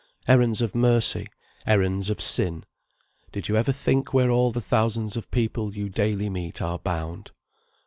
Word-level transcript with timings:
Errands 0.27 0.63
of 0.63 0.73
mercy 0.73 1.27
errands 1.67 2.09
of 2.09 2.19
sin 2.19 2.63
did 3.31 3.47
you 3.47 3.55
ever 3.55 3.71
think 3.71 4.15
where 4.15 4.31
all 4.31 4.51
the 4.51 4.59
thousands 4.59 5.15
of 5.15 5.29
people 5.29 5.75
you 5.75 5.89
daily 5.89 6.27
meet 6.27 6.59
are 6.59 6.79
bound? 6.79 7.29